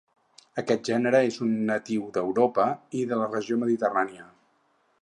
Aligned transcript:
Aquest 0.61 0.87
gènere 0.91 1.19
és 1.27 1.37
natiu 1.69 2.09
d'Europa 2.17 2.67
i 3.01 3.05
de 3.13 3.21
la 3.23 3.29
regió 3.37 3.61
mediterrània. 3.67 4.29